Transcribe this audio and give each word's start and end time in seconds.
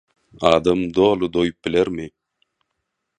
Adam 0.53 0.81
doly 0.95 1.29
doýup 1.35 1.59
bilermi? 1.63 2.07